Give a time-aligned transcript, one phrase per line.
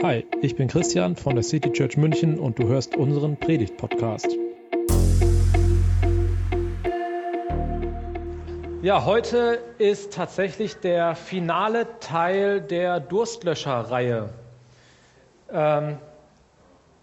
[0.00, 4.28] Hi, ich bin Christian von der City Church München und du hörst unseren Predigt-Podcast.
[8.80, 14.28] Ja, heute ist tatsächlich der finale Teil der Durstlöscher-Reihe.
[15.52, 15.98] Ähm,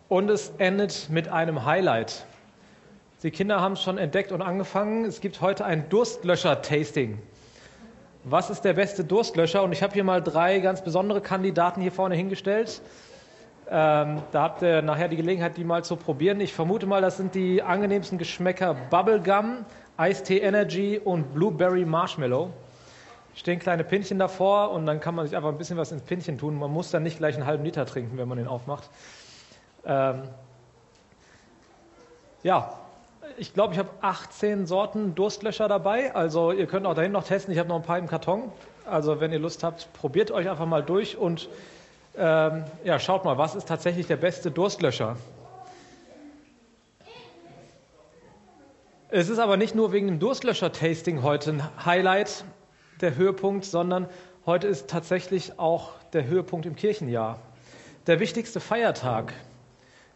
[0.07, 2.25] und es endet mit einem Highlight.
[3.23, 5.04] Die Kinder haben es schon entdeckt und angefangen.
[5.04, 7.20] Es gibt heute ein Durstlöscher-Tasting.
[8.28, 9.61] Was ist der beste Durstlöscher?
[9.61, 12.82] Und ich habe hier mal drei ganz besondere Kandidaten hier vorne hingestellt.
[13.70, 16.42] Ähm, da habt ihr nachher die Gelegenheit, die mal zu probieren.
[16.42, 19.64] Ich vermute mal, das sind die angenehmsten Geschmäcker Bubblegum,
[20.00, 22.50] Ice-Tea Energy und Blueberry Marshmallow.
[23.36, 26.39] Stehen kleine Pinchen davor und dann kann man sich einfach ein bisschen was ins Pinchen
[26.39, 26.57] tun.
[26.57, 28.89] Man muss dann nicht gleich einen halben Liter trinken, wenn man den aufmacht.
[29.86, 30.24] Ähm,
[32.42, 32.73] ja,
[33.38, 36.16] ich glaube, ich habe 18 Sorten Durstlöscher dabei.
[36.16, 37.53] Also ihr könnt auch dahin noch testen.
[37.53, 38.52] Ich habe noch ein paar im Karton.
[38.86, 41.50] Also wenn ihr Lust habt, probiert euch einfach mal durch und
[42.17, 45.17] ähm, ja, schaut mal, was ist tatsächlich der beste Durstlöscher.
[49.09, 52.45] Es ist aber nicht nur wegen dem Durstlöscher-Tasting heute ein Highlight,
[53.02, 54.08] der Höhepunkt, sondern
[54.45, 57.39] heute ist tatsächlich auch der Höhepunkt im Kirchenjahr.
[58.08, 59.33] Der wichtigste Feiertag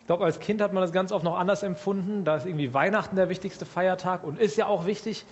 [0.09, 2.23] glaube, als Kind hat man das ganz oft noch anders empfunden.
[2.23, 5.23] Da ist irgendwie Weihnachten der wichtigste Feiertag und ist ja auch wichtig.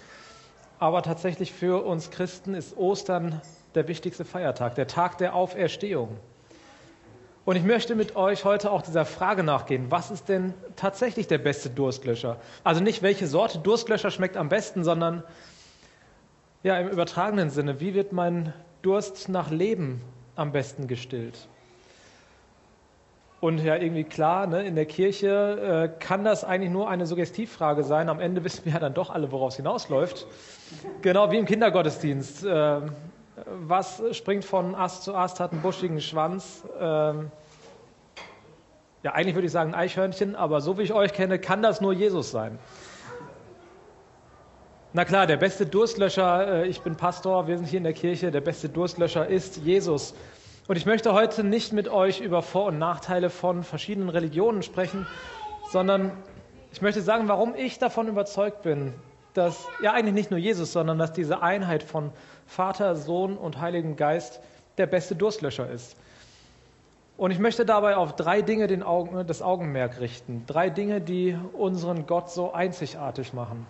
[0.77, 3.41] Aber tatsächlich für uns Christen ist Ostern
[3.73, 6.15] der wichtigste Feiertag, der Tag der Auferstehung.
[7.43, 11.39] Und ich möchte mit euch heute auch dieser Frage nachgehen, was ist denn tatsächlich der
[11.39, 12.37] beste Durstlöscher?
[12.63, 15.23] Also nicht, welche Sorte Durstlöscher schmeckt am besten, sondern
[16.61, 20.03] ja, im übertragenen Sinne, wie wird mein Durst nach Leben
[20.35, 21.47] am besten gestillt?
[23.39, 27.83] Und ja, irgendwie klar, ne, in der Kirche äh, kann das eigentlich nur eine Suggestivfrage
[27.83, 28.09] sein.
[28.09, 30.25] Am Ende wissen wir ja dann doch alle, worauf es hinausläuft.
[31.01, 32.43] Genau wie im Kindergottesdienst.
[32.45, 32.81] Äh,
[33.45, 36.63] was springt von Ast zu Ast, hat einen buschigen Schwanz?
[36.79, 37.31] Ähm,
[39.03, 41.93] ja, eigentlich würde ich sagen Eichhörnchen, aber so wie ich euch kenne, kann das nur
[41.93, 42.57] Jesus sein.
[44.93, 48.31] Na klar, der beste Durstlöscher, äh, ich bin Pastor, wir sind hier in der Kirche,
[48.31, 50.15] der beste Durstlöscher ist Jesus.
[50.67, 55.07] Und ich möchte heute nicht mit euch über Vor- und Nachteile von verschiedenen Religionen sprechen,
[55.71, 56.11] sondern
[56.73, 58.93] ich möchte sagen, warum ich davon überzeugt bin,
[59.33, 62.11] dass ja eigentlich nicht nur Jesus, sondern dass diese Einheit von
[62.45, 64.41] Vater, Sohn und Heiligen Geist
[64.77, 65.95] der beste Durstlöscher ist.
[67.15, 70.43] Und ich möchte dabei auf drei Dinge den Augen, das Augenmerk richten.
[70.47, 73.65] Drei Dinge, die unseren Gott so einzigartig machen.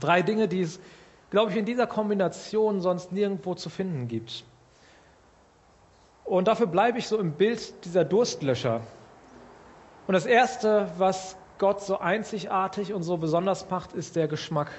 [0.00, 0.80] Drei Dinge, die es,
[1.28, 4.44] glaube ich, in dieser Kombination sonst nirgendwo zu finden gibt.
[6.24, 8.80] Und dafür bleibe ich so im Bild dieser Durstlöscher.
[10.06, 14.70] Und das Erste, was Gott so einzigartig und so besonders macht, ist der Geschmack.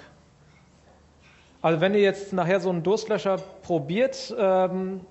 [1.62, 5.02] Also wenn ihr jetzt nachher so einen Durstlöscher probiert, ähm,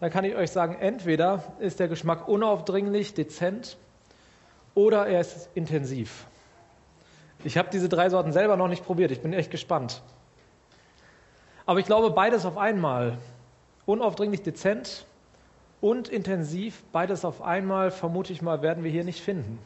[0.00, 3.78] dann kann ich euch sagen, entweder ist der Geschmack unaufdringlich, dezent
[4.74, 6.26] oder er ist intensiv.
[7.44, 10.02] Ich habe diese drei Sorten selber noch nicht probiert, ich bin echt gespannt.
[11.64, 13.18] Aber ich glaube beides auf einmal.
[13.86, 15.06] Unaufdringlich dezent
[15.80, 19.58] und intensiv, beides auf einmal, vermute ich mal, werden wir hier nicht finden.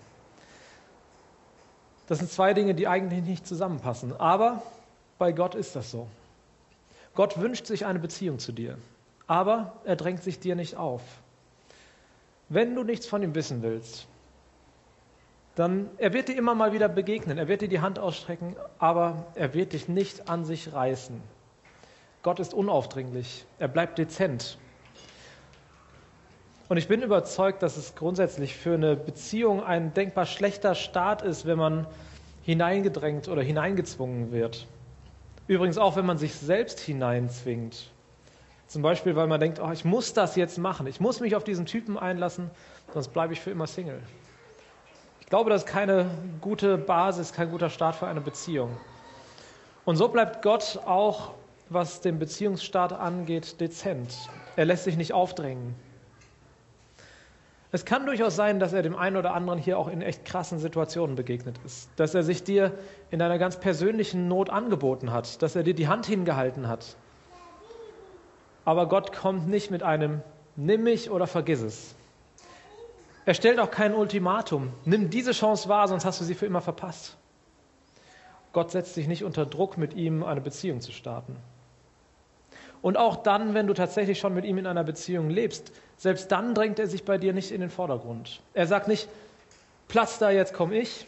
[2.07, 4.19] Das sind zwei Dinge, die eigentlich nicht zusammenpassen.
[4.19, 4.63] Aber
[5.19, 6.09] bei Gott ist das so.
[7.15, 8.79] Gott wünscht sich eine Beziehung zu dir,
[9.27, 11.03] aber er drängt sich dir nicht auf.
[12.49, 14.07] Wenn du nichts von ihm wissen willst,
[15.55, 19.27] dann er wird dir immer mal wieder begegnen, er wird dir die Hand ausstrecken, aber
[19.35, 21.21] er wird dich nicht an sich reißen.
[22.23, 24.59] Gott ist unaufdringlich, er bleibt dezent
[26.71, 31.45] und ich bin überzeugt, dass es grundsätzlich für eine Beziehung ein denkbar schlechter Start ist,
[31.45, 31.85] wenn man
[32.45, 34.69] hineingedrängt oder hineingezwungen wird.
[35.49, 37.91] Übrigens auch, wenn man sich selbst hineinzwingt.
[38.69, 41.43] Zum Beispiel, weil man denkt, oh, ich muss das jetzt machen, ich muss mich auf
[41.43, 42.53] diesen Typen einlassen,
[42.95, 44.01] sonst bleibe ich für immer Single.
[45.23, 46.09] Ich glaube, das ist keine
[46.41, 48.77] gute Basis, kein guter Start für eine Beziehung.
[49.85, 51.33] Und so bleibt Gott auch,
[51.69, 54.15] was den Beziehungsstart angeht, dezent.
[54.55, 55.75] Er lässt sich nicht aufdrängen.
[57.73, 60.59] Es kann durchaus sein, dass er dem einen oder anderen hier auch in echt krassen
[60.59, 61.89] Situationen begegnet ist.
[61.97, 62.73] Dass er sich dir
[63.11, 66.97] in deiner ganz persönlichen Not angeboten hat, dass er dir die Hand hingehalten hat.
[68.65, 70.23] Aber Gott kommt nicht mit einem
[70.57, 71.95] Nimm mich oder vergiss es.
[73.25, 74.73] Er stellt auch kein Ultimatum.
[74.85, 77.17] Nimm diese Chance wahr, sonst hast du sie für immer verpasst.
[78.53, 81.37] Gott setzt dich nicht unter Druck, mit ihm eine Beziehung zu starten.
[82.83, 86.55] Und auch dann, wenn du tatsächlich schon mit ihm in einer Beziehung lebst, selbst dann
[86.55, 88.41] drängt er sich bei dir nicht in den Vordergrund.
[88.55, 89.09] Er sagt nicht,
[89.89, 91.07] Platz da, jetzt komme ich.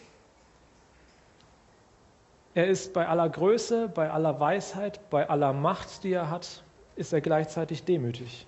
[2.54, 6.62] Er ist bei aller Größe, bei aller Weisheit, bei aller Macht, die er hat,
[6.96, 8.46] ist er gleichzeitig demütig.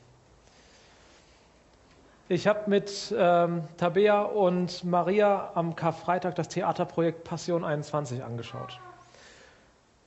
[2.29, 8.79] Ich habe mit ähm, Tabea und Maria am Karfreitag das Theaterprojekt Passion 21 angeschaut.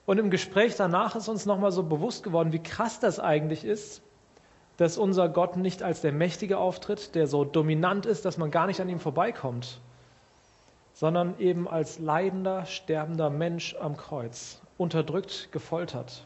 [0.08, 4.02] Und im Gespräch danach ist uns nochmal so bewusst geworden, wie krass das eigentlich ist,
[4.78, 8.68] dass unser Gott nicht als der Mächtige auftritt, der so dominant ist, dass man gar
[8.68, 9.82] nicht an ihm vorbeikommt,
[10.94, 16.26] sondern eben als leidender, sterbender Mensch am Kreuz, unterdrückt, gefoltert.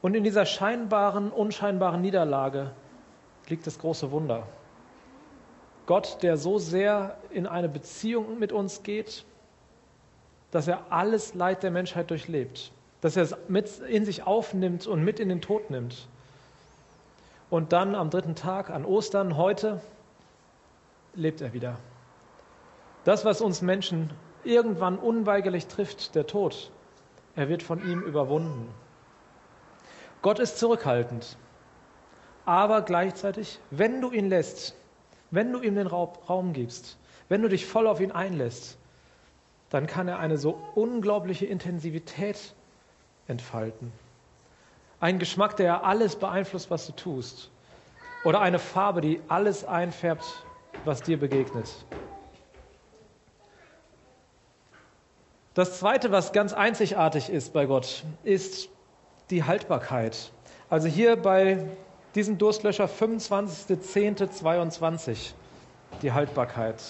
[0.00, 2.70] Und in dieser scheinbaren, unscheinbaren Niederlage
[3.48, 4.46] liegt das große Wunder.
[5.86, 9.24] Gott, der so sehr in eine Beziehung mit uns geht,
[10.52, 12.70] dass er alles Leid der Menschheit durchlebt,
[13.06, 16.08] dass er es mit in sich aufnimmt und mit in den Tod nimmt.
[17.50, 19.80] Und dann am dritten Tag, an Ostern, heute,
[21.14, 21.78] lebt er wieder.
[23.04, 24.10] Das, was uns Menschen
[24.42, 26.72] irgendwann unweigerlich trifft, der Tod,
[27.36, 28.68] er wird von ihm überwunden.
[30.20, 31.38] Gott ist zurückhaltend,
[32.44, 34.74] aber gleichzeitig, wenn du ihn lässt,
[35.30, 36.98] wenn du ihm den Raum gibst,
[37.28, 38.78] wenn du dich voll auf ihn einlässt,
[39.70, 42.55] dann kann er eine so unglaubliche Intensivität
[43.28, 43.92] entfalten.
[45.00, 47.50] Ein Geschmack, der alles beeinflusst, was du tust.
[48.24, 50.24] Oder eine Farbe, die alles einfärbt,
[50.84, 51.70] was dir begegnet.
[55.54, 58.68] Das Zweite, was ganz einzigartig ist bei Gott, ist
[59.30, 60.32] die Haltbarkeit.
[60.68, 61.64] Also hier bei
[62.14, 65.32] diesen Durstlöscher 25.10.22,
[66.02, 66.82] die Haltbarkeit.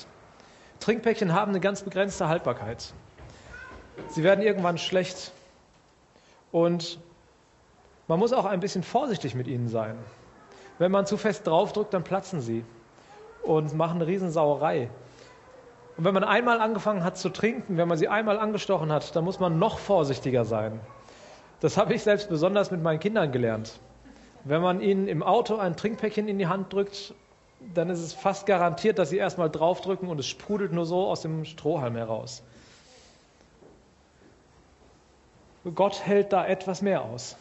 [0.81, 2.93] Trinkpäckchen haben eine ganz begrenzte Haltbarkeit.
[4.09, 5.32] Sie werden irgendwann schlecht.
[6.52, 6.98] Und
[8.08, 9.96] man muss auch ein bisschen vorsichtig mit ihnen sein.
[10.78, 12.64] Wenn man zu fest draufdrückt, dann platzen sie
[13.43, 14.90] und machen eine Riesensauerei.
[15.96, 19.25] Und wenn man einmal angefangen hat zu trinken, wenn man sie einmal angestochen hat, dann
[19.25, 20.81] muss man noch vorsichtiger sein.
[21.60, 23.81] Das habe ich selbst besonders mit meinen Kindern gelernt.
[24.44, 27.14] Wenn man ihnen im Auto ein Trinkpäckchen in die Hand drückt,
[27.75, 31.22] dann ist es fast garantiert, dass sie erstmal draufdrücken und es sprudelt nur so aus
[31.22, 32.43] dem Strohhalm heraus.
[35.75, 37.37] Gott hält da etwas mehr aus.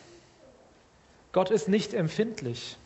[1.31, 2.77] Gott ist nicht empfindlich.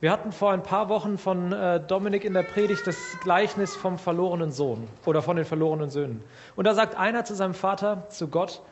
[0.00, 3.98] Wir hatten vor ein paar Wochen von äh, Dominik in der Predigt das Gleichnis vom
[3.98, 6.22] verlorenen Sohn oder von den verlorenen Söhnen.
[6.54, 8.62] Und da sagt einer zu seinem Vater, zu Gott,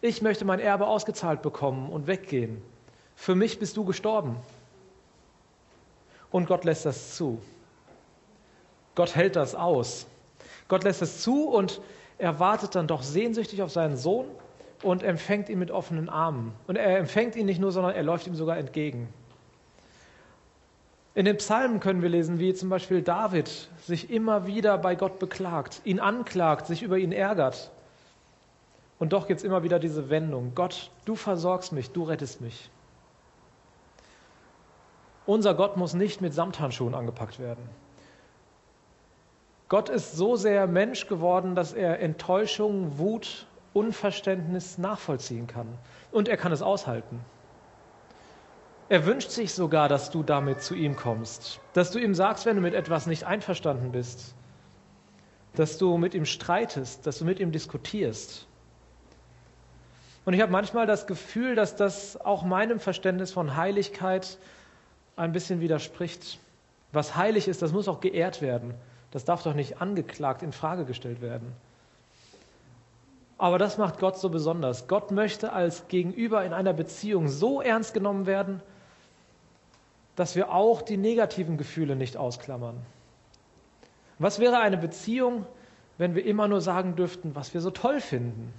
[0.00, 2.62] ich möchte mein Erbe ausgezahlt bekommen und weggehen.
[3.16, 4.36] Für mich bist du gestorben.
[6.30, 7.40] Und Gott lässt das zu.
[8.94, 10.06] Gott hält das aus.
[10.68, 11.80] Gott lässt es zu und
[12.18, 14.26] er wartet dann doch sehnsüchtig auf seinen Sohn
[14.82, 16.52] und empfängt ihn mit offenen Armen.
[16.66, 19.08] Und er empfängt ihn nicht nur, sondern er läuft ihm sogar entgegen.
[21.14, 25.18] In den Psalmen können wir lesen, wie zum Beispiel David sich immer wieder bei Gott
[25.18, 27.72] beklagt, ihn anklagt, sich über ihn ärgert.
[29.00, 30.52] Und doch gibt es immer wieder diese Wendung.
[30.54, 32.70] Gott, du versorgst mich, du rettest mich.
[35.26, 37.68] Unser Gott muss nicht mit Samthandschuhen angepackt werden.
[39.68, 43.47] Gott ist so sehr Mensch geworden, dass er Enttäuschung, Wut,
[43.78, 45.68] Unverständnis nachvollziehen kann.
[46.10, 47.20] Und er kann es aushalten.
[48.88, 52.56] Er wünscht sich sogar, dass du damit zu ihm kommst, dass du ihm sagst, wenn
[52.56, 54.34] du mit etwas nicht einverstanden bist,
[55.54, 58.46] dass du mit ihm streitest, dass du mit ihm diskutierst.
[60.24, 64.38] Und ich habe manchmal das Gefühl, dass das auch meinem Verständnis von Heiligkeit
[65.16, 66.38] ein bisschen widerspricht.
[66.92, 68.74] Was heilig ist, das muss auch geehrt werden.
[69.10, 71.54] Das darf doch nicht angeklagt, in Frage gestellt werden.
[73.38, 74.88] Aber das macht Gott so besonders.
[74.88, 78.60] Gott möchte als Gegenüber in einer Beziehung so ernst genommen werden,
[80.16, 82.76] dass wir auch die negativen Gefühle nicht ausklammern.
[84.18, 85.46] Was wäre eine Beziehung,
[85.96, 88.52] wenn wir immer nur sagen dürften, was wir so toll finden?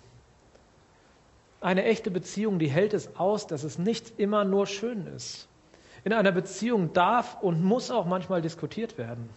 [1.59, 5.49] Eine echte Beziehung, die hält es aus, dass es nicht immer nur schön ist.
[6.05, 9.29] In einer Beziehung darf und muss auch manchmal diskutiert werden.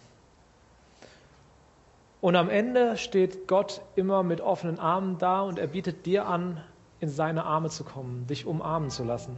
[2.23, 6.63] Und am Ende steht Gott immer mit offenen Armen da und er bietet dir an,
[7.01, 9.35] in seine Arme zu kommen, dich umarmen zu lassen.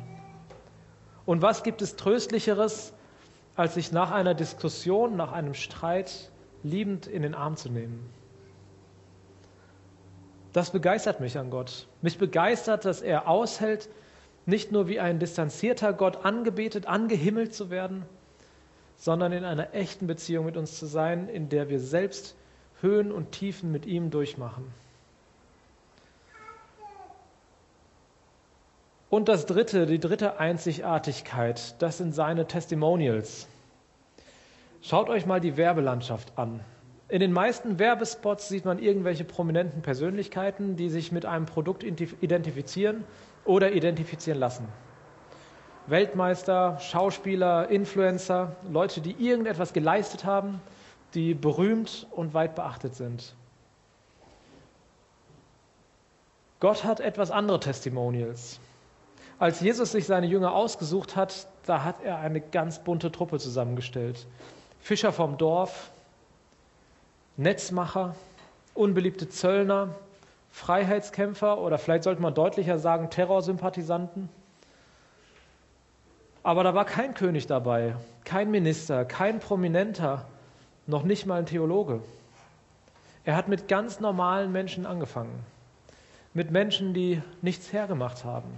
[1.26, 2.94] Und was gibt es Tröstlicheres,
[3.56, 6.30] als sich nach einer Diskussion, nach einem Streit
[6.62, 8.08] liebend in den Arm zu nehmen?
[10.54, 11.88] Das begeistert mich an Gott.
[12.04, 13.90] Mich begeistert, dass er aushält,
[14.46, 18.06] nicht nur wie ein distanzierter Gott angebetet, angehimmelt zu werden,
[18.96, 22.36] sondern in einer echten Beziehung mit uns zu sein, in der wir selbst
[22.86, 24.72] Höhen und Tiefen mit ihm durchmachen.
[29.10, 33.48] Und das dritte, die dritte Einzigartigkeit, das sind seine Testimonials.
[34.82, 36.60] Schaut euch mal die Werbelandschaft an.
[37.10, 43.04] In den meisten Werbespots sieht man irgendwelche prominenten Persönlichkeiten, die sich mit einem Produkt identifizieren
[43.46, 44.68] oder identifizieren lassen.
[45.88, 50.62] Weltmeister, Schauspieler, Influencer, Leute, die irgendetwas geleistet haben,
[51.14, 53.36] die berühmt und weit beachtet sind.
[56.60, 58.60] Gott hat etwas andere Testimonials.
[59.38, 64.26] Als Jesus sich seine Jünger ausgesucht hat, da hat er eine ganz bunte Truppe zusammengestellt.
[64.80, 65.92] Fischer vom Dorf,
[67.38, 68.16] Netzmacher,
[68.74, 69.96] unbeliebte Zöllner,
[70.52, 74.30] Freiheitskämpfer oder vielleicht sollte man deutlicher sagen Terrorsympathisanten.
[76.44, 80.26] Aber da war kein König dabei, kein Minister, kein Prominenter,
[80.88, 82.02] noch nicht mal ein Theologe.
[83.24, 85.44] Er hat mit ganz normalen Menschen angefangen,
[86.34, 88.50] mit Menschen, die nichts hergemacht haben.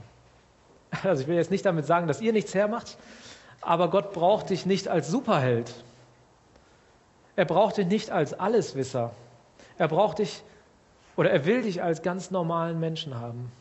[1.03, 2.97] Also ich will jetzt nicht damit sagen, dass ihr nichts hermacht,
[3.61, 5.73] aber Gott braucht dich nicht als Superheld.
[7.35, 9.11] Er braucht dich nicht als Alleswisser.
[9.77, 10.43] Er braucht dich
[11.15, 13.51] oder er will dich als ganz normalen Menschen haben.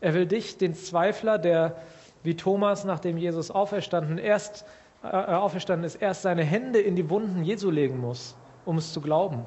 [0.00, 1.76] Er will dich, den Zweifler, der
[2.22, 4.64] wie Thomas, nachdem Jesus auferstanden, erst,
[5.02, 9.00] äh, auferstanden ist, erst seine Hände in die Wunden Jesu legen muss, um es zu
[9.00, 9.44] glauben.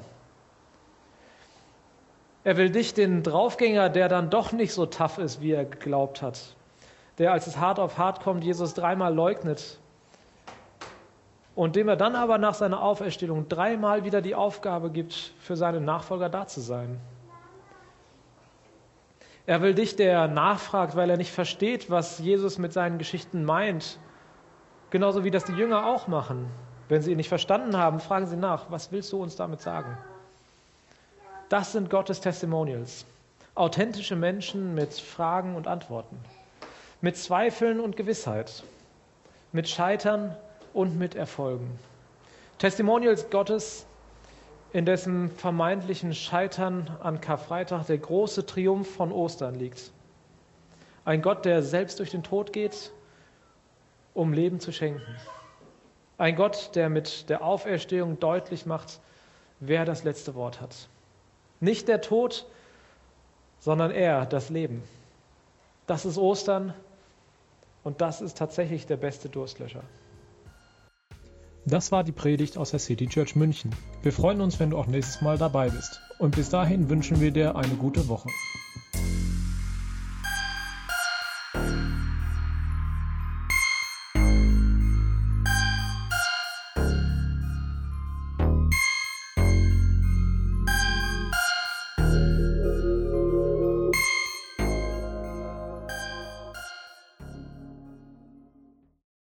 [2.44, 6.22] Er will dich, den Draufgänger, der dann doch nicht so tough ist, wie er geglaubt
[6.22, 6.56] hat,
[7.18, 9.78] der, als es hart auf hart kommt, Jesus dreimal leugnet
[11.54, 15.80] und dem er dann aber nach seiner Auferstehung dreimal wieder die Aufgabe gibt, für seine
[15.80, 16.98] Nachfolger da zu sein.
[19.44, 23.98] Er will dich, der nachfragt, weil er nicht versteht, was Jesus mit seinen Geschichten meint.
[24.92, 26.50] Genauso wie das die Jünger auch machen.
[26.90, 29.96] Wenn sie ihn nicht verstanden haben, fragen sie nach, was willst du uns damit sagen?
[31.48, 33.06] Das sind Gottes Testimonials.
[33.54, 36.18] Authentische Menschen mit Fragen und Antworten.
[37.00, 38.64] Mit Zweifeln und Gewissheit.
[39.52, 40.36] Mit Scheitern
[40.74, 41.78] und mit Erfolgen.
[42.58, 43.86] Testimonials Gottes,
[44.74, 49.90] in dessen vermeintlichen Scheitern an Karfreitag der große Triumph von Ostern liegt.
[51.06, 52.92] Ein Gott, der selbst durch den Tod geht,
[54.14, 55.02] um Leben zu schenken.
[56.18, 59.00] Ein Gott, der mit der Auferstehung deutlich macht,
[59.60, 60.88] wer das letzte Wort hat.
[61.60, 62.46] Nicht der Tod,
[63.60, 64.82] sondern er, das Leben.
[65.86, 66.74] Das ist Ostern
[67.84, 69.82] und das ist tatsächlich der beste Durstlöscher.
[71.64, 73.72] Das war die Predigt aus der City Church München.
[74.02, 76.00] Wir freuen uns, wenn du auch nächstes Mal dabei bist.
[76.18, 78.28] Und bis dahin wünschen wir dir eine gute Woche.